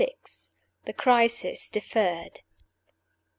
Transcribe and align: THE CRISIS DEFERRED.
THE 0.85 0.93
CRISIS 0.93 1.69
DEFERRED. 1.69 2.39